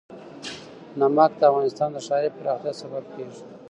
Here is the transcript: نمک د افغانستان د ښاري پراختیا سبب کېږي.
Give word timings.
نمک 0.99 1.31
د 1.39 1.41
افغانستان 1.51 1.89
د 1.93 1.97
ښاري 2.05 2.29
پراختیا 2.37 2.73
سبب 2.81 3.03
کېږي. 3.13 3.41